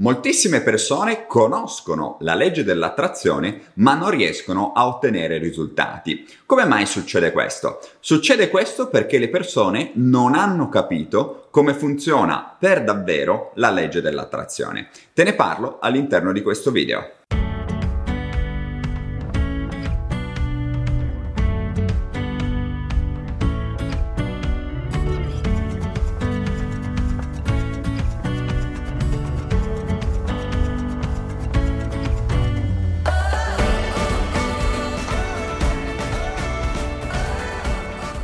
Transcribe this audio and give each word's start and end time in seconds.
Moltissime 0.00 0.60
persone 0.60 1.26
conoscono 1.26 2.18
la 2.20 2.34
legge 2.34 2.62
dell'attrazione 2.62 3.72
ma 3.74 3.94
non 3.94 4.10
riescono 4.10 4.70
a 4.72 4.86
ottenere 4.86 5.38
risultati. 5.38 6.24
Come 6.46 6.64
mai 6.66 6.86
succede 6.86 7.32
questo? 7.32 7.80
Succede 7.98 8.48
questo 8.48 8.86
perché 8.86 9.18
le 9.18 9.28
persone 9.28 9.90
non 9.94 10.36
hanno 10.36 10.68
capito 10.68 11.48
come 11.50 11.74
funziona 11.74 12.54
per 12.56 12.84
davvero 12.84 13.50
la 13.54 13.70
legge 13.70 14.00
dell'attrazione. 14.00 14.88
Te 15.12 15.24
ne 15.24 15.34
parlo 15.34 15.78
all'interno 15.80 16.30
di 16.30 16.42
questo 16.42 16.70
video. 16.70 17.17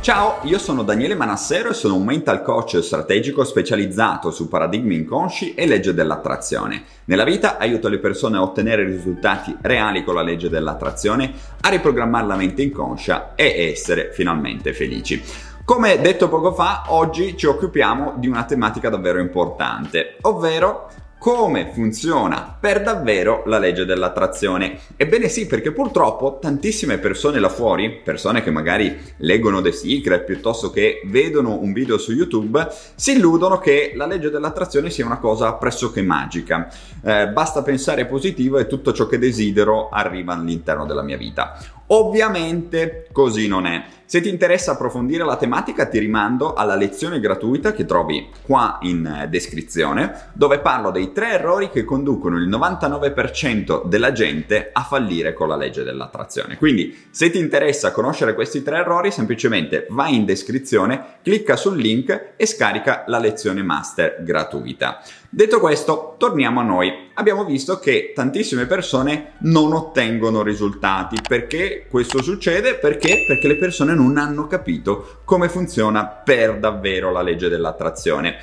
Ciao, 0.05 0.37
io 0.43 0.59
sono 0.59 0.83
Daniele 0.83 1.15
Manassero 1.15 1.69
e 1.69 1.73
sono 1.73 1.95
un 1.95 2.03
mental 2.03 2.43
coach 2.43 2.79
strategico 2.83 3.43
specializzato 3.43 4.29
su 4.29 4.47
paradigmi 4.47 4.93
inconsci 4.93 5.55
e 5.55 5.65
legge 5.65 5.95
dell'attrazione. 5.95 6.83
Nella 7.05 7.23
vita 7.23 7.57
aiuto 7.57 7.89
le 7.89 7.97
persone 7.97 8.37
a 8.37 8.43
ottenere 8.43 8.83
risultati 8.83 9.57
reali 9.61 10.03
con 10.03 10.13
la 10.13 10.21
legge 10.21 10.47
dell'attrazione, 10.47 11.33
a 11.59 11.69
riprogrammare 11.69 12.27
la 12.27 12.35
mente 12.35 12.61
inconscia 12.61 13.33
e 13.33 13.71
essere 13.71 14.11
finalmente 14.13 14.73
felici. 14.73 15.19
Come 15.65 15.99
detto 15.99 16.29
poco 16.29 16.53
fa, 16.53 16.83
oggi 16.89 17.35
ci 17.35 17.47
occupiamo 17.47 18.13
di 18.17 18.27
una 18.27 18.43
tematica 18.43 18.89
davvero 18.89 19.19
importante, 19.19 20.17
ovvero 20.21 20.87
come 21.25 21.71
funziona 21.73 22.55
per 22.59 22.83
davvero 22.83 23.41
la 23.47 23.57
legge 23.57 23.83
dell'attrazione. 23.83 24.77
Ebbene 24.95 25.27
sì, 25.27 25.47
perché 25.47 25.71
purtroppo 25.71 26.37
tantissime 26.39 26.99
persone 26.99 27.39
là 27.39 27.49
fuori, 27.49 27.99
persone 28.03 28.43
che 28.43 28.51
magari 28.51 28.95
leggono 29.17 29.59
The 29.59 29.71
Secret 29.71 30.23
piuttosto 30.23 30.69
che 30.69 31.01
vedono 31.05 31.59
un 31.59 31.73
video 31.73 31.97
su 31.97 32.11
YouTube, 32.11 32.67
si 32.93 33.13
illudono 33.13 33.57
che 33.57 33.93
la 33.95 34.05
legge 34.05 34.29
dell'attrazione 34.29 34.91
sia 34.91 35.07
una 35.07 35.17
cosa 35.17 35.53
pressoché 35.53 36.03
magica. 36.03 36.71
Eh, 37.03 37.29
basta 37.29 37.63
pensare 37.63 38.05
positivo 38.05 38.59
e 38.59 38.67
tutto 38.67 38.93
ciò 38.93 39.07
che 39.07 39.17
desidero 39.17 39.89
arriva 39.89 40.33
all'interno 40.33 40.85
della 40.85 41.01
mia 41.01 41.17
vita. 41.17 41.57
Ovviamente 41.87 43.07
così 43.11 43.47
non 43.47 43.65
è. 43.65 43.83
Se 44.07 44.21
ti 44.21 44.29
interessa 44.29 44.73
approfondire 44.73 45.25
la 45.25 45.35
tematica 45.35 45.87
ti 45.87 45.97
rimando 45.97 46.53
alla 46.53 46.75
lezione 46.75 47.19
gratuita 47.19 47.71
che 47.71 47.85
trovi 47.85 48.29
qua 48.43 48.77
in 48.81 49.03
eh, 49.03 49.27
descrizione 49.29 50.29
dove 50.33 50.59
parlo 50.59 50.91
dei 50.91 51.11
tre 51.11 51.31
errori 51.31 51.71
che 51.71 51.83
conducono 51.83 52.37
il 52.37 52.47
99% 52.47 53.85
della 53.85 54.11
gente 54.11 54.69
a 54.71 54.83
fallire 54.83 55.33
con 55.33 55.47
la 55.47 55.55
legge 55.55 55.81
dell'attrazione. 55.81 56.57
Quindi 56.57 57.07
se 57.09 57.31
ti 57.31 57.39
interessa 57.39 57.91
conoscere 57.91 58.35
questi 58.35 58.61
tre 58.61 58.77
errori 58.77 59.09
semplicemente 59.09 59.87
vai 59.89 60.13
in 60.15 60.25
descrizione, 60.25 61.15
clicca 61.23 61.55
sul 61.55 61.77
link 61.77 62.33
e 62.35 62.45
scarica 62.45 63.05
la 63.07 63.17
lezione 63.17 63.63
master 63.63 64.21
gratuita. 64.21 65.01
Detto 65.35 65.59
questo, 65.59 66.15
torniamo 66.17 66.61
a 66.61 66.63
noi. 66.63 67.09
Abbiamo 67.15 67.43
visto 67.43 67.77
che 67.79 68.13
tantissime 68.15 68.67
persone 68.67 69.33
non 69.39 69.73
ottengono 69.73 70.41
risultati. 70.41 71.17
Perché 71.27 71.87
questo 71.89 72.21
succede? 72.21 72.75
Perché? 72.75 73.25
Perché 73.27 73.47
le 73.49 73.57
persone 73.57 73.94
non 73.95 74.17
hanno 74.17 74.45
capito 74.45 75.21
come 75.25 75.49
funziona 75.49 76.05
per 76.05 76.59
davvero 76.59 77.11
la 77.11 77.23
legge 77.23 77.49
dell'attrazione. 77.49 78.35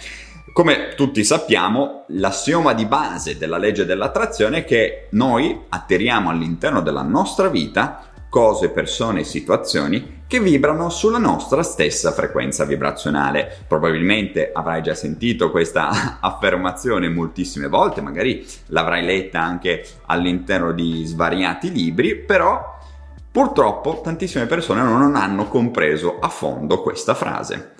Come 0.52 0.94
tutti 0.96 1.24
sappiamo, 1.24 2.04
l'assioma 2.08 2.74
di 2.74 2.84
base 2.84 3.38
della 3.38 3.56
legge 3.56 3.86
dell'attrazione 3.86 4.58
è 4.58 4.64
che 4.64 5.06
noi 5.12 5.58
atterriamo 5.68 6.28
all'interno 6.28 6.82
della 6.82 7.02
nostra 7.02 7.48
vita 7.48 8.02
cose, 8.28 8.70
persone 8.70 9.20
e 9.20 9.24
situazioni 9.24 10.20
che 10.26 10.40
vibrano 10.40 10.88
sulla 10.88 11.18
nostra 11.18 11.62
stessa 11.62 12.12
frequenza 12.12 12.64
vibrazionale. 12.64 13.64
Probabilmente 13.68 14.50
avrai 14.54 14.80
già 14.80 14.94
sentito 14.94 15.50
questa 15.50 16.18
affermazione 16.20 17.10
moltissime 17.10 17.68
volte, 17.68 18.00
magari 18.00 18.42
l'avrai 18.68 19.04
letta 19.04 19.42
anche 19.42 19.86
all'interno 20.06 20.72
di 20.72 21.04
svariati 21.04 21.70
libri, 21.70 22.16
però 22.16 22.78
purtroppo 23.32 24.02
tantissime 24.02 24.46
persone 24.46 24.82
non 24.82 25.16
hanno 25.16 25.48
compreso 25.48 26.18
a 26.20 26.28
fondo 26.28 26.82
questa 26.82 27.14
frase. 27.14 27.72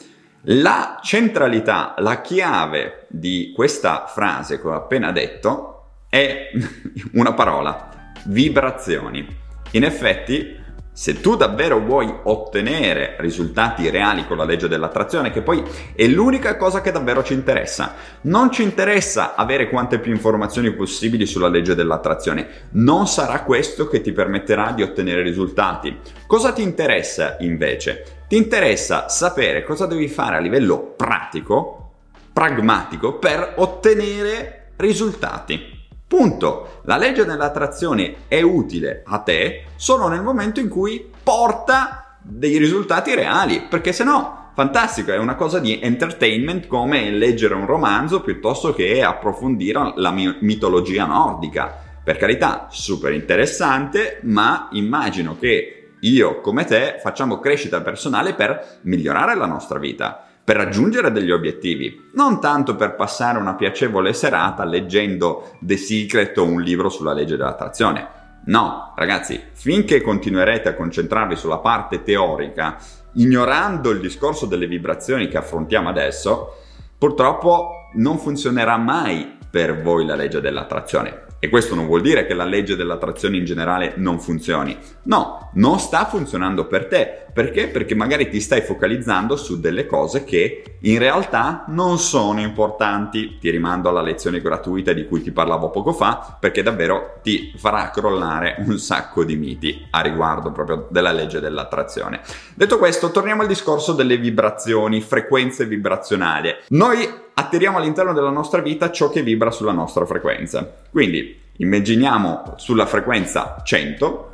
La 0.47 0.99
centralità, 1.01 1.95
la 1.99 2.21
chiave 2.21 3.07
di 3.09 3.53
questa 3.55 4.07
frase 4.07 4.61
che 4.61 4.67
ho 4.67 4.75
appena 4.75 5.13
detto 5.13 5.85
è 6.09 6.51
una 7.15 7.35
parola, 7.35 8.13
vibrazioni. 8.25 9.25
In 9.73 9.85
effetti, 9.85 10.61
se 10.95 11.21
tu 11.21 11.37
davvero 11.37 11.81
vuoi 11.81 12.13
ottenere 12.25 13.17
risultati 13.19 13.89
reali 13.89 14.27
con 14.27 14.37
la 14.37 14.45
legge 14.45 14.69
dell'attrazione, 14.69 15.31
che 15.31 15.41
poi 15.41 15.63
è 15.95 16.07
l'unica 16.07 16.57
cosa 16.57 16.83
che 16.83 16.93
davvero 16.93 17.23
ci 17.23 17.33
interessa, 17.33 17.95
non 18.23 18.51
ci 18.51 18.63
interessa 18.63 19.35
avere 19.35 19.71
quante 19.71 19.99
più 19.99 20.13
informazioni 20.13 20.71
possibili 20.73 21.25
sulla 21.25 21.49
legge 21.49 21.75
dell'attrazione, 21.75 22.69
non 22.73 23.07
sarà 23.07 23.43
questo 23.43 23.89
che 23.89 24.03
ti 24.03 24.13
permetterà 24.13 24.73
di 24.73 24.83
ottenere 24.83 25.23
risultati. 25.23 25.99
Cosa 26.27 26.53
ti 26.53 26.63
interessa 26.63 27.37
invece? 27.41 28.21
Ti 28.29 28.37
interessa 28.37 29.09
sapere 29.09 29.65
cosa 29.65 29.87
devi 29.87 30.09
fare 30.09 30.37
a 30.37 30.41
livello 30.41 30.95
pratico, 30.97 31.93
pragmatico, 32.33 33.19
per 33.19 33.55
ottenere 33.57 34.73
risultati. 34.77 35.82
Punto. 36.13 36.81
La 36.83 36.99
legge 36.99 37.25
dell'attrazione 37.25 38.17
è 38.29 38.43
utile 38.43 39.03
a 39.07 39.21
te 39.21 39.65
solo 39.77 40.09
nel 40.09 40.23
momento 40.23 40.61
in 40.61 40.69
cui 40.69 41.11
porta 41.23 42.19
dei 42.21 42.59
risultati 42.59 43.15
reali, 43.15 43.63
perché 43.63 43.95
se 43.95 44.05
no 44.05 44.51
fantastico, 44.55 45.11
è 45.11 45.17
una 45.17 45.37
cosa 45.37 45.59
di 45.59 45.81
entertainment 45.81 46.67
come 46.67 47.11
leggere 47.11 47.55
un 47.55 47.65
romanzo 47.65 48.21
piuttosto 48.21 48.75
che 48.75 49.03
approfondire 49.03 49.95
la 49.97 50.11
mitologia 50.11 51.07
nordica. 51.07 51.75
Per 52.05 52.19
carità, 52.19 52.67
super 52.69 53.15
interessante, 53.15 54.19
ma 54.25 54.69
immagino 54.73 55.39
che 55.39 55.93
io 55.99 56.43
come 56.43 56.67
te 56.67 56.99
facciamo 57.01 57.39
crescita 57.39 57.81
personale 57.81 58.35
per 58.35 58.81
migliorare 58.83 59.35
la 59.35 59.47
nostra 59.47 59.79
vita 59.79 60.27
per 60.45 60.57
raggiungere 60.57 61.13
degli 61.13 61.31
obiettivi, 61.31 62.11
non 62.15 62.41
tanto 62.41 62.75
per 62.75 62.95
passare 62.95 63.39
una 63.39 63.55
piacevole 63.55 64.13
serata 64.13 64.65
leggendo 64.65 65.53
The 65.61 65.77
Secret 65.77 66.37
o 66.39 66.45
un 66.45 66.61
libro 66.61 66.89
sulla 66.89 67.13
legge 67.13 67.37
dell'attrazione. 67.37 68.21
No, 68.47 68.93
ragazzi, 68.97 69.41
finché 69.53 70.01
continuerete 70.01 70.69
a 70.69 70.75
concentrarvi 70.75 71.37
sulla 71.37 71.59
parte 71.59 72.03
teorica, 72.03 72.77
ignorando 73.13 73.91
il 73.91 74.01
discorso 74.01 74.47
delle 74.47 74.67
vibrazioni 74.67 75.29
che 75.29 75.37
affrontiamo 75.37 75.89
adesso, 75.89 76.57
purtroppo 76.99 77.91
non 77.95 78.19
funzionerà 78.19 78.77
mai 78.77 79.39
per 79.49 79.81
voi 79.81 80.05
la 80.05 80.17
legge 80.17 80.41
dell'attrazione. 80.41 81.31
E 81.45 81.49
questo 81.49 81.75
non 81.75 81.87
vuol 81.87 82.03
dire 82.03 82.25
che 82.25 82.35
la 82.35 82.45
legge 82.45 82.77
dell'attrazione 82.77 83.37
in 83.37 83.45
generale 83.45 83.95
non 83.97 84.21
funzioni. 84.21 84.79
No, 85.03 85.51
non 85.55 85.81
sta 85.81 86.05
funzionando 86.05 86.69
per 86.69 86.87
te. 86.87 87.25
Perché? 87.33 87.67
Perché 87.67 87.97
magari 87.97 88.29
ti 88.29 88.41
stai 88.41 88.61
focalizzando 88.61 89.35
su 89.35 89.59
delle 89.59 89.87
cose 89.87 90.23
che 90.23 90.77
in 90.83 91.01
realtà 91.01 91.65
non 91.67 91.99
sono 91.99 92.41
importanti. 92.41 93.39
Ti 93.41 93.51
rimando 93.51 93.89
alla 93.89 94.03
lezione 94.03 94.41
gratuita 94.41 94.93
di 94.93 95.05
cui 95.09 95.21
ti 95.21 95.33
parlavo 95.33 95.71
poco 95.71 95.93
fa, 95.93 96.37
perché 96.39 96.63
davvero 96.63 97.19
ti 97.25 97.53
farà 97.57 97.91
crollare 97.91 98.55
un 98.59 98.79
sacco 98.79 99.25
di 99.25 99.35
miti 99.35 99.85
a 99.91 100.01
riguardo 100.01 100.53
proprio 100.53 100.87
della 100.91 101.11
legge 101.11 101.41
dell'attrazione. 101.41 102.21
Detto 102.55 102.79
questo, 102.79 103.11
torniamo 103.11 103.43
al 103.43 103.49
discorso 103.49 103.95
delle 103.95 104.17
vibrazioni, 104.17 105.01
frequenze 105.01 105.67
vibrazionali. 105.67 106.55
Noi 106.69 107.31
attiriamo 107.35 107.79
all'interno 107.79 108.13
della 108.13 108.31
nostra 108.31 108.61
vita 108.61 108.91
ciò 108.91 109.09
che 109.09 109.23
vibra 109.23 109.51
sulla 109.51 109.73
nostra 109.73 110.05
frequenza. 110.05 110.71
Quindi 110.91 111.32
immaginiamo 111.63 112.55
sulla 112.57 112.87
frequenza 112.87 113.63
100 113.65 114.31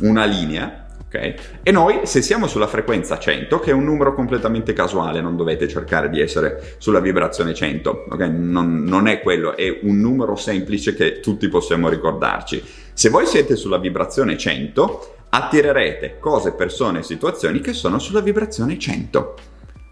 una 0.00 0.24
linea, 0.24 0.86
ok? 1.06 1.34
E 1.62 1.70
noi 1.70 2.00
se 2.04 2.22
siamo 2.22 2.46
sulla 2.46 2.66
frequenza 2.66 3.18
100, 3.18 3.60
che 3.60 3.70
è 3.70 3.74
un 3.74 3.84
numero 3.84 4.14
completamente 4.14 4.72
casuale, 4.72 5.20
non 5.20 5.36
dovete 5.36 5.68
cercare 5.68 6.08
di 6.08 6.20
essere 6.20 6.76
sulla 6.78 7.00
vibrazione 7.00 7.52
100, 7.52 8.06
ok? 8.10 8.20
Non, 8.20 8.82
non 8.84 9.08
è 9.08 9.20
quello, 9.20 9.56
è 9.56 9.80
un 9.82 9.98
numero 9.98 10.36
semplice 10.36 10.94
che 10.94 11.20
tutti 11.20 11.48
possiamo 11.48 11.88
ricordarci. 11.88 12.62
Se 12.92 13.10
voi 13.10 13.26
siete 13.26 13.56
sulla 13.56 13.78
vibrazione 13.78 14.38
100, 14.38 15.16
attirerete 15.30 16.18
cose, 16.18 16.52
persone 16.52 17.00
e 17.00 17.02
situazioni 17.02 17.60
che 17.60 17.72
sono 17.72 17.98
sulla 17.98 18.20
vibrazione 18.20 18.78
100. 18.78 19.34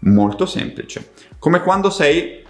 Molto 0.01 0.45
semplice. 0.45 1.11
Come 1.37 1.61
quando 1.61 1.89
sei 1.89 2.43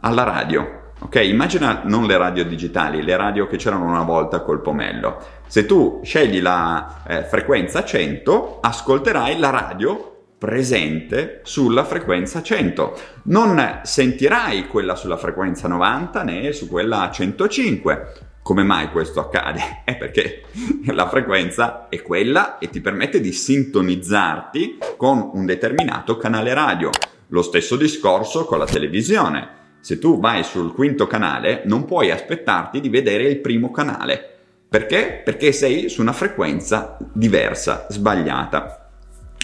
alla 0.00 0.24
radio. 0.24 0.87
Ok, 1.00 1.14
immagina 1.22 1.82
non 1.84 2.06
le 2.06 2.16
radio 2.16 2.44
digitali, 2.44 3.02
le 3.02 3.16
radio 3.16 3.46
che 3.46 3.56
c'erano 3.56 3.84
una 3.84 4.02
volta 4.02 4.40
col 4.40 4.60
pomello. 4.60 5.22
Se 5.46 5.64
tu 5.64 6.00
scegli 6.02 6.40
la 6.40 7.02
eh, 7.06 7.22
frequenza 7.22 7.84
100, 7.84 8.58
ascolterai 8.60 9.38
la 9.38 9.50
radio 9.50 10.16
presente 10.36 11.40
sulla 11.44 11.84
frequenza 11.84 12.42
100. 12.42 12.98
Non 13.24 13.80
sentirai 13.82 14.66
quella 14.66 14.96
sulla 14.96 15.16
frequenza 15.16 15.68
90 15.68 16.22
né 16.24 16.52
su 16.52 16.68
quella 16.68 17.10
105. 17.12 18.12
Come 18.42 18.62
mai 18.62 18.90
questo 18.90 19.20
accade? 19.20 19.82
È 19.84 19.96
perché 19.96 20.42
la 20.86 21.08
frequenza 21.08 21.88
è 21.88 22.02
quella 22.02 22.58
e 22.58 22.70
ti 22.70 22.80
permette 22.80 23.20
di 23.20 23.32
sintonizzarti 23.32 24.78
con 24.96 25.30
un 25.34 25.44
determinato 25.44 26.16
canale 26.16 26.54
radio. 26.54 26.90
Lo 27.28 27.42
stesso 27.42 27.76
discorso 27.76 28.46
con 28.46 28.58
la 28.58 28.64
televisione. 28.64 29.57
Se 29.88 29.98
tu 29.98 30.20
vai 30.20 30.44
sul 30.44 30.74
quinto 30.74 31.06
canale 31.06 31.62
non 31.64 31.86
puoi 31.86 32.10
aspettarti 32.10 32.78
di 32.78 32.90
vedere 32.90 33.22
il 33.22 33.38
primo 33.38 33.70
canale. 33.70 34.22
Perché? 34.68 35.22
Perché 35.24 35.50
sei 35.50 35.88
su 35.88 36.02
una 36.02 36.12
frequenza 36.12 36.98
diversa, 37.14 37.86
sbagliata. 37.88 38.90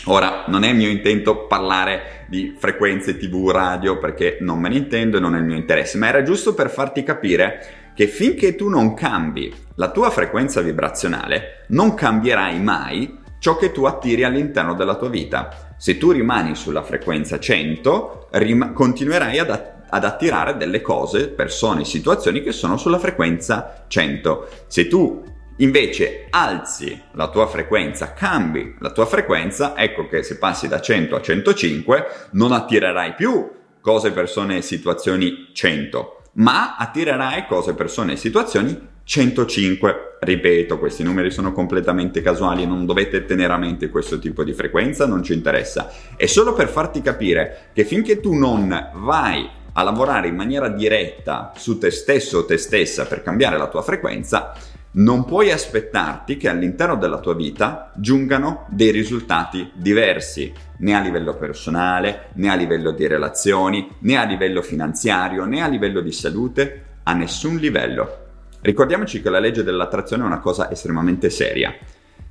Ora, 0.04 0.44
non 0.48 0.62
è 0.64 0.74
mio 0.74 0.90
intento 0.90 1.46
parlare 1.46 2.26
di 2.28 2.54
frequenze 2.58 3.16
TV, 3.16 3.48
radio, 3.52 3.96
perché 3.96 4.36
non 4.40 4.58
me 4.58 4.68
ne 4.68 4.76
intendo 4.76 5.16
e 5.16 5.20
non 5.20 5.34
è 5.34 5.38
il 5.38 5.44
mio 5.44 5.56
interesse, 5.56 5.96
ma 5.96 6.08
era 6.08 6.22
giusto 6.22 6.52
per 6.52 6.68
farti 6.68 7.02
capire 7.02 7.92
che 7.94 8.06
finché 8.06 8.54
tu 8.54 8.68
non 8.68 8.92
cambi 8.92 9.50
la 9.76 9.90
tua 9.90 10.10
frequenza 10.10 10.60
vibrazionale, 10.60 11.64
non 11.68 11.94
cambierai 11.94 12.60
mai 12.60 13.18
ciò 13.38 13.56
che 13.56 13.72
tu 13.72 13.84
attiri 13.84 14.24
all'interno 14.24 14.74
della 14.74 14.96
tua 14.96 15.08
vita. 15.08 15.74
Se 15.78 15.96
tu 15.96 16.10
rimani 16.10 16.54
sulla 16.54 16.82
frequenza 16.82 17.38
100, 17.38 18.28
rim- 18.32 18.74
continuerai 18.74 19.38
ad, 19.38 19.50
att- 19.50 19.73
ad 19.94 20.04
attirare 20.04 20.56
delle 20.56 20.80
cose, 20.80 21.28
persone, 21.28 21.84
situazioni 21.84 22.42
che 22.42 22.50
sono 22.50 22.76
sulla 22.76 22.98
frequenza 22.98 23.84
100. 23.86 24.48
Se 24.66 24.88
tu 24.88 25.22
invece 25.58 26.26
alzi 26.30 27.00
la 27.12 27.28
tua 27.28 27.46
frequenza, 27.46 28.12
cambi 28.12 28.74
la 28.80 28.90
tua 28.90 29.06
frequenza, 29.06 29.76
ecco 29.76 30.08
che 30.08 30.24
se 30.24 30.38
passi 30.38 30.66
da 30.66 30.80
100 30.80 31.14
a 31.14 31.20
105 31.20 32.06
non 32.32 32.50
attirerai 32.50 33.14
più 33.14 33.48
cose, 33.80 34.10
persone 34.10 34.56
e 34.56 34.62
situazioni 34.62 35.50
100, 35.52 36.22
ma 36.34 36.74
attirerai 36.74 37.46
cose, 37.46 37.74
persone 37.74 38.14
e 38.14 38.16
situazioni 38.16 38.88
105. 39.04 40.16
Ripeto, 40.18 40.76
questi 40.76 41.04
numeri 41.04 41.30
sono 41.30 41.52
completamente 41.52 42.20
casuali, 42.20 42.66
non 42.66 42.84
dovete 42.84 43.24
tenere 43.26 43.52
a 43.52 43.58
mente 43.58 43.90
questo 43.90 44.18
tipo 44.18 44.42
di 44.42 44.54
frequenza, 44.54 45.06
non 45.06 45.22
ci 45.22 45.34
interessa. 45.34 45.88
È 46.16 46.26
solo 46.26 46.52
per 46.52 46.68
farti 46.68 47.00
capire 47.00 47.68
che 47.72 47.84
finché 47.84 48.18
tu 48.18 48.32
non 48.32 48.90
vai 48.94 49.62
a 49.74 49.82
lavorare 49.82 50.28
in 50.28 50.34
maniera 50.34 50.68
diretta 50.68 51.52
su 51.56 51.78
te 51.78 51.90
stesso 51.90 52.38
o 52.38 52.44
te 52.44 52.56
stessa 52.56 53.06
per 53.06 53.22
cambiare 53.22 53.58
la 53.58 53.68
tua 53.68 53.82
frequenza, 53.82 54.54
non 54.96 55.24
puoi 55.24 55.50
aspettarti 55.50 56.36
che 56.36 56.48
all'interno 56.48 56.96
della 56.96 57.18
tua 57.18 57.34
vita 57.34 57.90
giungano 57.96 58.66
dei 58.68 58.92
risultati 58.92 59.72
diversi, 59.74 60.52
né 60.78 60.94
a 60.94 61.00
livello 61.00 61.34
personale, 61.34 62.28
né 62.34 62.48
a 62.48 62.54
livello 62.54 62.92
di 62.92 63.08
relazioni, 63.08 63.88
né 64.00 64.16
a 64.16 64.24
livello 64.24 64.62
finanziario, 64.62 65.44
né 65.46 65.62
a 65.62 65.66
livello 65.66 66.00
di 66.00 66.12
salute, 66.12 66.84
a 67.02 67.12
nessun 67.12 67.56
livello. 67.56 68.18
Ricordiamoci 68.60 69.20
che 69.20 69.30
la 69.30 69.40
legge 69.40 69.64
dell'attrazione 69.64 70.22
è 70.22 70.26
una 70.26 70.38
cosa 70.38 70.70
estremamente 70.70 71.28
seria. 71.28 71.74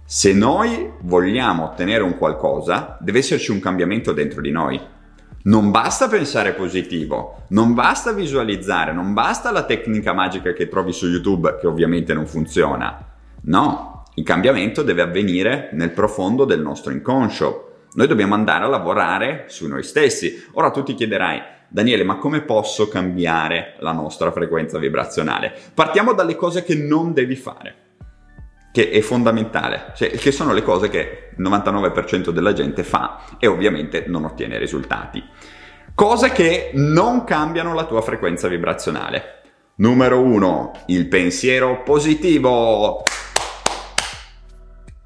Se 0.06 0.34
noi 0.34 0.92
vogliamo 1.01 1.66
ottenere 1.66 2.04
un 2.04 2.18
qualcosa, 2.18 2.98
deve 3.01 3.19
esserci 3.19 3.51
un 3.51 3.60
cambiamento 3.60 4.13
dentro 4.13 4.42
di 4.42 4.51
noi. 4.51 4.80
Non 5.45 5.72
basta 5.72 6.07
pensare 6.07 6.54
positivo, 6.54 7.44
non 7.50 7.74
basta 7.74 8.13
visualizzare, 8.13 8.94
non 8.94 9.12
basta 9.13 9.51
la 9.51 9.66
tecnica 9.66 10.13
magica 10.13 10.54
che 10.54 10.69
trovi 10.69 10.94
su 10.94 11.07
YouTube, 11.07 11.57
che 11.60 11.68
ovviamente 11.68 12.13
non 12.13 12.25
funziona. 12.25 13.06
No, 13.42 14.06
il 14.16 14.24
cambiamento 14.24 14.84
deve 14.84 15.01
avvenire 15.01 15.68
nel 15.74 15.92
profondo 15.92 16.45
del 16.45 16.62
nostro 16.62 16.94
inconscio. 16.94 17.88
Noi 17.95 18.07
dobbiamo 18.07 18.36
andare 18.36 18.63
a 18.63 18.69
lavorare 18.69 19.44
su 19.48 19.68
noi 19.68 19.84
stessi. 19.84 20.45
Ora 20.54 20.72
tu 20.72 20.81
ti 20.81 20.94
chiederai, 20.94 21.42
Daniele, 21.68 22.06
ma 22.06 22.16
come 22.16 22.44
posso 22.44 22.88
cambiare 22.88 23.75
la 23.80 23.92
nostra 23.92 24.31
frequenza 24.31 24.80
vibrazionale? 24.80 25.54
Partiamo 25.74 26.13
dalle 26.13 26.38
cose 26.38 26.63
che 26.63 26.75
non 26.75 27.12
devi 27.12 27.36
fare 27.36 27.82
che 28.74 28.90
è 28.90 29.02
fondamentale, 29.02 29.94
cioè, 29.96 30.10
che 30.10 30.31
sono 30.31 30.52
le 30.52 30.64
cose 30.64 30.90
che 30.90 31.30
il 31.38 31.44
99% 31.44 32.31
della 32.31 32.54
gente 32.54 32.84
fa 32.84 33.22
e 33.38 33.46
ovviamente 33.46 34.06
non 34.08 34.25
ottiene 34.25 34.58
risultati. 34.58 35.24
Cose 35.94 36.31
che 36.31 36.72
non 36.74 37.24
cambiano 37.24 37.75
la 37.75 37.86
tua 37.86 38.02
frequenza 38.02 38.48
vibrazionale. 38.48 39.42
Numero 39.75 40.22
1, 40.22 40.72
il 40.88 41.08
pensiero 41.08 41.84
positivo 41.84 43.04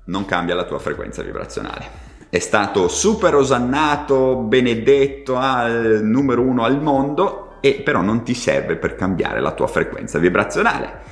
non 0.05 0.23
cambia 0.23 0.55
la 0.55 0.63
tua 0.63 0.79
frequenza 0.79 1.21
vibrazionale. 1.21 2.05
È 2.29 2.39
stato 2.39 2.87
super 2.87 3.35
osannato, 3.35 4.37
benedetto, 4.37 5.35
al 5.35 5.99
numero 6.03 6.41
uno 6.41 6.63
al 6.63 6.81
mondo, 6.81 7.57
e 7.59 7.81
però 7.83 7.99
non 7.99 8.23
ti 8.23 8.33
serve 8.33 8.77
per 8.77 8.95
cambiare 8.95 9.41
la 9.41 9.51
tua 9.51 9.67
frequenza 9.67 10.19
vibrazionale 10.19 11.06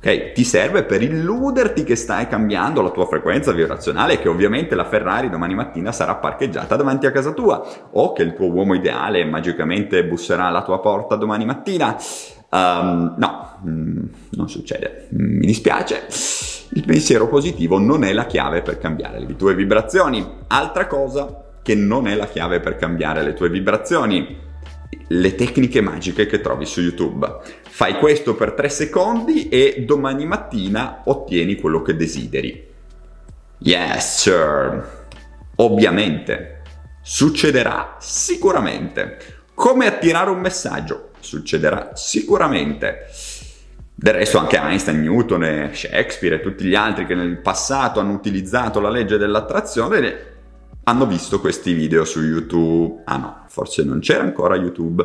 ok? 0.00 0.32
Ti 0.32 0.44
serve 0.44 0.84
per 0.84 1.02
illuderti 1.02 1.84
che 1.84 1.94
stai 1.94 2.26
cambiando 2.26 2.80
la 2.80 2.90
tua 2.90 3.06
frequenza 3.06 3.52
vibrazionale 3.52 4.14
e 4.14 4.18
che 4.18 4.28
ovviamente 4.28 4.74
la 4.74 4.86
Ferrari 4.86 5.28
domani 5.28 5.54
mattina 5.54 5.92
sarà 5.92 6.14
parcheggiata 6.16 6.74
davanti 6.74 7.06
a 7.06 7.12
casa 7.12 7.32
tua 7.32 7.62
o 7.92 8.12
che 8.12 8.22
il 8.22 8.34
tuo 8.34 8.50
uomo 8.50 8.74
ideale 8.74 9.24
magicamente 9.24 10.04
busserà 10.04 10.46
alla 10.46 10.62
tua 10.62 10.80
porta 10.80 11.16
domani 11.16 11.44
mattina. 11.44 11.96
Um, 12.52 13.14
no, 13.18 13.58
mm, 13.64 14.02
non 14.30 14.48
succede. 14.48 15.08
Mi 15.10 15.46
dispiace. 15.46 16.06
Il 16.72 16.84
pensiero 16.84 17.28
positivo 17.28 17.78
non 17.78 18.04
è 18.04 18.12
la 18.12 18.26
chiave 18.26 18.62
per 18.62 18.78
cambiare 18.78 19.20
le 19.20 19.36
tue 19.36 19.54
vibrazioni. 19.54 20.26
Altra 20.46 20.86
cosa 20.86 21.44
che 21.62 21.74
non 21.74 22.06
è 22.06 22.14
la 22.14 22.26
chiave 22.26 22.60
per 22.60 22.76
cambiare 22.76 23.22
le 23.22 23.34
tue 23.34 23.50
vibrazioni 23.50 24.48
le 25.12 25.34
tecniche 25.34 25.80
magiche 25.80 26.26
che 26.26 26.40
trovi 26.40 26.66
su 26.66 26.80
YouTube. 26.80 27.28
Fai 27.68 27.94
questo 27.94 28.34
per 28.34 28.52
3 28.52 28.68
secondi 28.68 29.48
e 29.48 29.84
domani 29.86 30.24
mattina 30.24 31.02
ottieni 31.04 31.56
quello 31.56 31.82
che 31.82 31.96
desideri. 31.96 32.68
Yes, 33.58 34.20
sir. 34.20 35.06
Ovviamente. 35.56 36.62
Succederà 37.02 37.96
sicuramente. 37.98 39.18
Come 39.54 39.86
attirare 39.86 40.30
un 40.30 40.40
messaggio? 40.40 41.10
Succederà 41.18 41.90
sicuramente. 41.94 43.06
Del 43.92 44.14
resto 44.14 44.38
anche 44.38 44.58
Einstein, 44.58 45.00
Newton, 45.00 45.70
Shakespeare 45.72 46.36
e 46.36 46.40
tutti 46.40 46.64
gli 46.64 46.74
altri 46.74 47.04
che 47.04 47.14
nel 47.14 47.38
passato 47.38 47.98
hanno 47.98 48.12
utilizzato 48.12 48.80
la 48.80 48.90
legge 48.90 49.18
dell'attrazione 49.18 50.28
hanno 50.84 51.06
visto 51.06 51.40
questi 51.40 51.72
video 51.72 52.04
su 52.04 52.20
YouTube. 52.20 53.02
Ah 53.04 53.16
no, 53.16 53.44
forse 53.48 53.84
non 53.84 54.00
c'era 54.00 54.22
ancora 54.22 54.56
YouTube. 54.56 55.04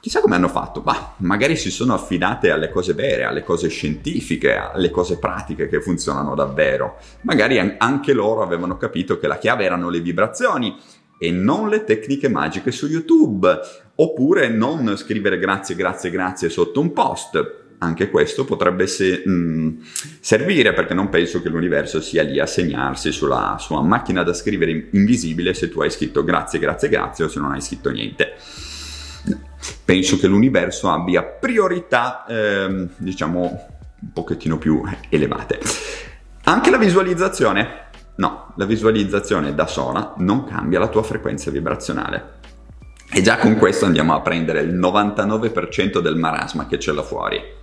Chissà 0.00 0.20
come 0.20 0.36
hanno 0.36 0.48
fatto, 0.48 0.80
ma 0.84 1.14
magari 1.18 1.56
si 1.56 1.72
sono 1.72 1.92
affidate 1.92 2.50
alle 2.50 2.70
cose 2.70 2.92
vere, 2.92 3.24
alle 3.24 3.42
cose 3.42 3.68
scientifiche, 3.68 4.54
alle 4.54 4.90
cose 4.90 5.18
pratiche 5.18 5.68
che 5.68 5.80
funzionano 5.80 6.36
davvero. 6.36 6.98
Magari 7.22 7.58
anche 7.58 8.12
loro 8.12 8.42
avevano 8.42 8.76
capito 8.76 9.18
che 9.18 9.26
la 9.26 9.38
chiave 9.38 9.64
erano 9.64 9.90
le 9.90 10.00
vibrazioni 10.00 10.76
e 11.18 11.32
non 11.32 11.68
le 11.68 11.82
tecniche 11.82 12.28
magiche 12.28 12.70
su 12.70 12.86
YouTube. 12.86 13.58
Oppure 13.96 14.48
non 14.48 14.96
scrivere 14.96 15.38
grazie, 15.38 15.74
grazie, 15.74 16.10
grazie 16.10 16.48
sotto 16.48 16.80
un 16.80 16.92
post 16.92 17.66
anche 17.78 18.10
questo 18.10 18.44
potrebbe 18.44 18.86
se, 18.86 19.22
mh, 19.24 19.30
mm, 19.30 19.68
servire 20.20 20.72
perché 20.72 20.94
non 20.94 21.08
penso 21.08 21.40
che 21.40 21.48
l'universo 21.48 22.00
sia 22.00 22.22
lì 22.22 22.38
a 22.40 22.46
segnarsi 22.46 23.12
sulla 23.12 23.56
sua 23.58 23.82
macchina 23.82 24.22
da 24.22 24.32
scrivere 24.32 24.88
invisibile 24.92 25.54
se 25.54 25.68
tu 25.68 25.80
hai 25.80 25.90
scritto 25.90 26.24
grazie, 26.24 26.58
grazie, 26.58 26.88
grazie 26.88 27.24
o 27.24 27.28
se 27.28 27.40
non 27.40 27.52
hai 27.52 27.60
scritto 27.60 27.90
niente. 27.90 28.34
Penso 29.84 30.18
che 30.18 30.26
l'universo 30.26 30.90
abbia 30.90 31.22
priorità, 31.22 32.24
ehm, 32.26 32.88
diciamo, 32.96 33.40
un 34.00 34.12
pochettino 34.12 34.58
più 34.58 34.82
elevate. 35.08 35.58
Anche 36.44 36.70
la 36.70 36.78
visualizzazione. 36.78 37.86
No, 38.16 38.52
la 38.56 38.64
visualizzazione 38.64 39.54
da 39.54 39.66
sola 39.66 40.14
non 40.18 40.44
cambia 40.44 40.78
la 40.78 40.88
tua 40.88 41.02
frequenza 41.02 41.50
vibrazionale. 41.50 42.36
E 43.10 43.22
già 43.22 43.38
con 43.38 43.56
questo 43.56 43.84
andiamo 43.84 44.14
a 44.14 44.20
prendere 44.20 44.60
il 44.60 44.74
99% 44.74 46.00
del 46.00 46.16
marasma 46.16 46.66
che 46.66 46.76
c'è 46.78 46.92
là 46.92 47.02
fuori. 47.02 47.57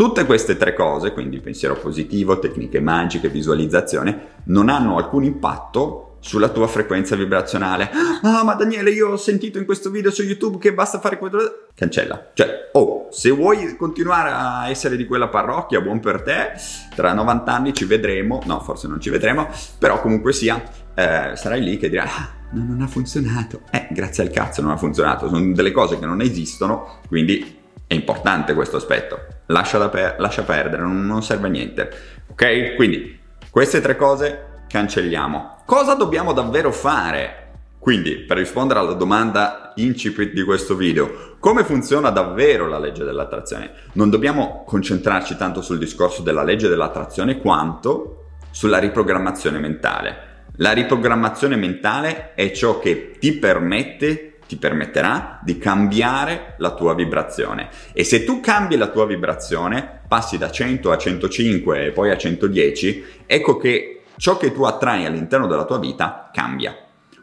Tutte 0.00 0.24
queste 0.24 0.56
tre 0.56 0.72
cose, 0.72 1.12
quindi 1.12 1.40
pensiero 1.40 1.76
positivo, 1.76 2.38
tecniche 2.38 2.80
magiche, 2.80 3.28
visualizzazione, 3.28 4.28
non 4.44 4.70
hanno 4.70 4.96
alcun 4.96 5.24
impatto 5.24 6.16
sulla 6.20 6.48
tua 6.48 6.66
frequenza 6.68 7.16
vibrazionale. 7.16 7.90
Ah, 8.22 8.42
ma 8.42 8.54
Daniele, 8.54 8.92
io 8.92 9.10
ho 9.10 9.16
sentito 9.18 9.58
in 9.58 9.66
questo 9.66 9.90
video 9.90 10.10
su 10.10 10.22
YouTube 10.22 10.56
che 10.56 10.72
basta 10.72 11.00
fare 11.00 11.18
quello. 11.18 11.66
Cancella. 11.74 12.30
Cioè, 12.32 12.70
oh, 12.72 13.08
se 13.10 13.28
vuoi 13.28 13.76
continuare 13.76 14.30
a 14.30 14.70
essere 14.70 14.96
di 14.96 15.04
quella 15.04 15.28
parrocchia, 15.28 15.82
buon 15.82 16.00
per 16.00 16.22
te. 16.22 16.52
Tra 16.94 17.12
90 17.12 17.52
anni 17.52 17.74
ci 17.74 17.84
vedremo. 17.84 18.40
No, 18.46 18.58
forse 18.60 18.88
non 18.88 19.02
ci 19.02 19.10
vedremo, 19.10 19.48
però 19.78 20.00
comunque 20.00 20.32
sia, 20.32 20.62
eh, 20.94 21.32
sarai 21.34 21.62
lì 21.62 21.76
che 21.76 21.90
dirai. 21.90 22.08
Ah, 22.08 22.30
non 22.52 22.80
ha 22.80 22.86
funzionato. 22.86 23.64
Eh, 23.70 23.88
grazie 23.90 24.22
al 24.22 24.30
cazzo 24.30 24.62
non 24.62 24.70
ha 24.70 24.78
funzionato. 24.78 25.28
Sono 25.28 25.52
delle 25.52 25.72
cose 25.72 25.98
che 25.98 26.06
non 26.06 26.22
esistono, 26.22 27.00
quindi 27.06 27.58
è 27.90 27.94
importante 27.94 28.54
questo 28.54 28.76
aspetto. 28.76 29.18
Lascia, 29.46 29.88
per- 29.88 30.14
lascia 30.20 30.44
perdere, 30.44 30.80
non, 30.80 31.04
non 31.04 31.24
serve 31.24 31.48
a 31.48 31.50
niente. 31.50 31.90
Ok? 32.28 32.76
Quindi 32.76 33.18
queste 33.50 33.80
tre 33.80 33.96
cose 33.96 34.60
cancelliamo. 34.68 35.62
Cosa 35.66 35.94
dobbiamo 35.94 36.32
davvero 36.32 36.70
fare 36.70 37.48
Quindi, 37.80 38.18
per 38.18 38.36
rispondere 38.36 38.78
alla 38.78 38.92
domanda 38.92 39.72
incipit 39.76 40.34
di 40.34 40.44
questo 40.44 40.76
video, 40.76 41.36
come 41.40 41.64
funziona 41.64 42.10
davvero 42.10 42.68
la 42.68 42.78
legge 42.78 43.04
dell'attrazione? 43.04 43.72
Non 43.94 44.10
dobbiamo 44.10 44.64
concentrarci 44.66 45.34
tanto 45.36 45.62
sul 45.62 45.78
discorso 45.78 46.20
della 46.20 46.42
legge 46.42 46.68
dell'attrazione 46.68 47.38
quanto 47.38 48.26
sulla 48.50 48.76
riprogrammazione 48.76 49.58
mentale. 49.58 50.44
La 50.56 50.72
riprogrammazione 50.72 51.56
mentale 51.56 52.34
è 52.34 52.52
ciò 52.52 52.78
che 52.78 53.16
ti 53.18 53.32
permette, 53.32 54.29
ti 54.50 54.56
permetterà 54.56 55.38
di 55.44 55.58
cambiare 55.58 56.54
la 56.58 56.74
tua 56.74 56.92
vibrazione. 56.92 57.68
E 57.92 58.02
se 58.02 58.24
tu 58.24 58.40
cambi 58.40 58.76
la 58.76 58.88
tua 58.88 59.06
vibrazione, 59.06 60.00
passi 60.08 60.38
da 60.38 60.50
100 60.50 60.90
a 60.90 60.98
105 60.98 61.84
e 61.84 61.90
poi 61.92 62.10
a 62.10 62.16
110, 62.16 63.04
ecco 63.26 63.56
che 63.58 64.02
ciò 64.16 64.36
che 64.36 64.50
tu 64.50 64.64
attrai 64.64 65.06
all'interno 65.06 65.46
della 65.46 65.64
tua 65.64 65.78
vita 65.78 66.30
cambia. 66.32 66.76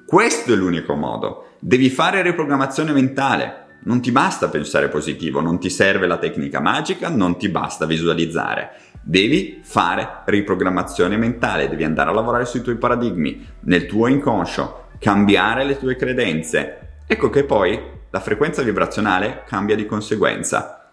Questo 0.05 0.53
è 0.53 0.55
l'unico 0.55 0.96
modo. 0.96 1.55
Devi 1.60 1.89
fare 1.89 2.22
riprogrammazione 2.22 2.93
mentale. 2.93 3.65
Non 3.84 4.01
ti 4.01 4.13
basta 4.13 4.48
pensare 4.48 4.88
positivo, 4.88 5.41
non 5.41 5.60
ti 5.60 5.69
serve 5.69 6.07
la 6.07 6.19
tecnica 6.19 6.62
magica, 6.62 7.10
non 7.10 7.38
ti 7.38 7.50
basta 7.50 7.86
visualizzare. 7.86 8.72
Devi 9.01 9.60
fare 9.63 10.22
riprogrammazione 10.27 11.17
mentale, 11.17 11.67
devi 11.67 11.84
andare 11.84 12.10
a 12.10 12.13
lavorare 12.13 12.46
sui 12.46 12.62
tuoi 12.62 12.77
paradigmi, 12.77 13.46
nel 13.63 13.86
tuo 13.86 14.07
inconscio, 14.07 14.86
cambiare 14.98 15.65
le 15.65 15.77
tue 15.77 15.98
credenze. 15.98 16.87
Ecco 17.09 17.29
che 17.29 17.45
poi 17.45 17.81
la 18.09 18.19
frequenza 18.19 18.61
vibrazionale 18.61 19.43
cambia 19.47 19.75
di 19.75 19.85
conseguenza. 19.85 20.89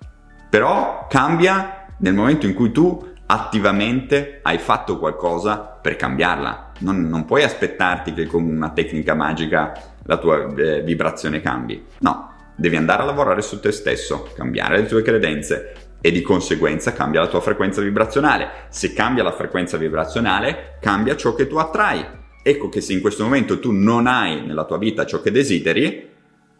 Però 0.49 1.06
cambia 1.09 1.87
nel 1.99 2.14
momento 2.14 2.47
in 2.47 2.54
cui 2.54 2.71
tu 2.71 3.12
attivamente 3.26 4.38
hai 4.42 4.59
fatto 4.59 5.00
qualcosa 5.00 5.59
per 5.59 5.97
cambiarla. 5.97 6.71
Non, 6.78 7.09
non 7.09 7.25
puoi 7.25 7.42
aspettarti 7.42 8.14
che 8.14 8.26
con 8.26 8.44
una 8.44 8.71
tecnica 8.71 9.14
magica 9.14 9.73
la 10.04 10.16
tua 10.18 10.54
eh, 10.54 10.83
vibrazione 10.83 11.40
cambi. 11.40 11.85
No, 11.99 12.33
devi 12.54 12.76
andare 12.76 13.02
a 13.02 13.06
lavorare 13.06 13.42
su 13.42 13.59
te 13.59 13.73
stesso, 13.73 14.30
cambiare 14.37 14.78
le 14.78 14.87
tue 14.87 15.02
credenze 15.02 15.73
e 16.00 16.12
di 16.12 16.23
conseguenza 16.23 16.92
cambia 16.92 17.23
la 17.23 17.28
tua 17.28 17.40
frequenza 17.40 17.80
vibrazionale. 17.80 18.66
Se 18.68 18.92
cambia 18.92 19.25
la 19.25 19.33
frequenza 19.33 19.76
vibrazionale, 19.76 20.76
cambia 20.80 21.16
ciò 21.16 21.35
che 21.35 21.49
tu 21.49 21.56
attrai. 21.56 22.23
Ecco 22.47 22.69
che 22.69 22.83
se 22.83 22.93
in 22.93 23.01
questo 23.01 23.25
momento 23.25 23.59
tu 23.59 23.73
non 23.73 24.07
hai 24.07 24.45
nella 24.45 24.67
tua 24.67 24.77
vita 24.77 25.07
ciò 25.07 25.23
che 25.23 25.31
desideri, 25.31 26.11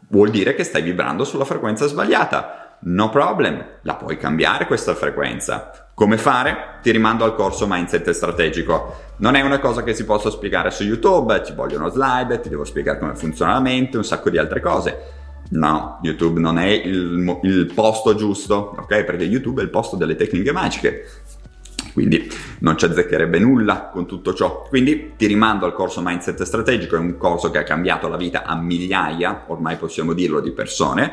vuol 0.09 0.31
dire 0.31 0.55
che 0.55 0.65
stai 0.65 0.81
vibrando 0.81 1.25
sulla 1.25 1.45
frequenza 1.45 1.87
sbagliata 1.87 2.65
No 2.87 3.09
problem, 3.09 3.65
la 3.83 3.95
puoi 3.95 4.19
cambiare 4.19 4.67
questa 4.67 4.95
frequenza. 4.95 5.89
Come 5.95 6.19
fare? 6.19 6.81
Ti 6.83 6.91
rimando 6.91 7.25
al 7.25 7.35
corso 7.35 7.67
Mindset 7.67 8.11
strategico. 8.11 9.13
Non 9.19 9.37
è 9.37 9.41
una 9.41 9.59
cosa 9.59 9.83
che 9.83 9.95
si 9.95 10.05
possa 10.05 10.29
spiegare 10.29 10.71
su 10.71 10.83
YouTube, 10.83 11.43
ci 11.47 11.55
vogliono 11.55 11.89
slide, 11.89 12.41
ti 12.41 12.51
devo 12.51 12.65
spiegare 12.65 12.99
come 12.99 13.15
funziona 13.15 13.55
la 13.55 13.61
mente, 13.61 13.97
un 13.97 14.05
sacco 14.05 14.29
di 14.29 14.37
altre 14.37 14.61
cose. 14.61 14.99
No, 15.51 15.99
YouTube 16.03 16.41
non 16.41 16.59
è 16.59 16.67
il, 16.67 17.39
il 17.43 17.73
posto 17.75 18.15
giusto, 18.15 18.75
ok? 18.79 19.05
Perché 19.05 19.25
YouTube 19.25 19.63
è 19.63 19.65
il 19.65 19.71
posto 19.71 19.97
delle 19.97 20.17
tecniche 20.17 20.53
magiche. 20.53 21.07
Quindi 21.95 22.29
non 22.59 22.77
ci 22.77 22.85
azzeccherebbe 22.85 23.39
nulla 23.39 23.89
con 23.91 24.05
tutto 24.05 24.35
ciò. 24.35 24.67
Quindi 24.69 25.13
ti 25.17 25.27
rimando 25.27 25.65
al 25.65 25.73
corso 25.73 26.03
Mindset 26.03 26.43
strategico, 26.43 26.97
è 26.97 26.99
un 26.99 27.17
corso 27.17 27.51
che 27.51 27.59
ha 27.59 27.63
cambiato 27.63 28.09
la 28.09 28.17
vita 28.17 28.43
a 28.43 28.57
migliaia, 28.57 29.45
ormai 29.47 29.77
possiamo 29.77 30.13
dirlo, 30.13 30.41
di 30.41 30.51
persone 30.51 31.13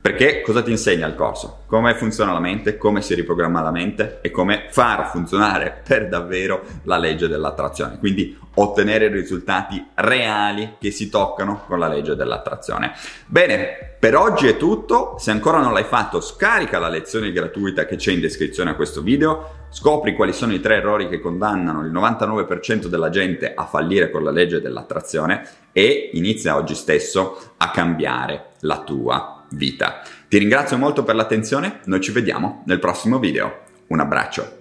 perché 0.00 0.40
cosa 0.40 0.62
ti 0.62 0.70
insegna 0.70 1.06
il 1.06 1.14
corso? 1.14 1.64
Come 1.66 1.94
funziona 1.94 2.32
la 2.32 2.40
mente, 2.40 2.78
come 2.78 3.02
si 3.02 3.14
riprogramma 3.14 3.60
la 3.60 3.70
mente 3.70 4.20
e 4.22 4.30
come 4.30 4.64
far 4.70 5.10
funzionare 5.10 5.82
per 5.86 6.08
davvero 6.08 6.62
la 6.84 6.96
legge 6.96 7.28
dell'attrazione. 7.28 7.98
Quindi 7.98 8.34
ottenere 8.54 9.08
risultati 9.08 9.88
reali 9.96 10.76
che 10.80 10.90
si 10.90 11.10
toccano 11.10 11.64
con 11.66 11.78
la 11.78 11.86
legge 11.86 12.14
dell'attrazione. 12.14 12.92
Bene, 13.26 13.96
per 13.98 14.16
oggi 14.16 14.48
è 14.48 14.56
tutto. 14.56 15.16
Se 15.18 15.30
ancora 15.30 15.58
non 15.58 15.74
l'hai 15.74 15.84
fatto, 15.84 16.22
scarica 16.22 16.78
la 16.78 16.88
lezione 16.88 17.30
gratuita 17.30 17.84
che 17.84 17.96
c'è 17.96 18.12
in 18.12 18.20
descrizione 18.20 18.70
a 18.70 18.76
questo 18.76 19.02
video. 19.02 19.66
Scopri 19.68 20.14
quali 20.14 20.32
sono 20.32 20.54
i 20.54 20.60
tre 20.60 20.76
errori 20.76 21.10
che 21.10 21.20
condannano 21.20 21.84
il 21.84 21.92
99% 21.92 22.86
della 22.86 23.10
gente 23.10 23.52
a 23.52 23.66
fallire 23.66 24.10
con 24.10 24.24
la 24.24 24.30
legge 24.30 24.62
dell'attrazione 24.62 25.46
e 25.72 26.08
inizia 26.14 26.56
oggi 26.56 26.74
stesso 26.74 27.52
a 27.58 27.70
cambiare 27.70 28.46
la 28.60 28.82
tua 28.82 29.34
vita. 29.50 30.02
Ti 30.28 30.38
ringrazio 30.38 30.76
molto 30.76 31.02
per 31.02 31.14
l'attenzione, 31.14 31.80
noi 31.84 32.00
ci 32.00 32.12
vediamo 32.12 32.62
nel 32.66 32.78
prossimo 32.78 33.18
video. 33.18 33.62
Un 33.88 34.00
abbraccio. 34.00 34.59